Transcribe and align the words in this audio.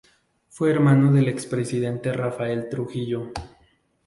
Fue 0.49 0.71
hermano 0.71 1.11
del 1.11 1.27
expresidente 1.27 2.11
Rafael 2.11 2.69
Trujillo. 2.69 3.31